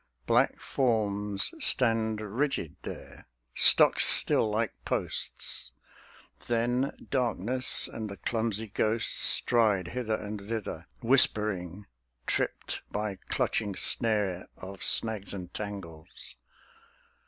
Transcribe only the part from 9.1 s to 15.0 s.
Stride hither and thither, whispering, tripped by clutching snare Of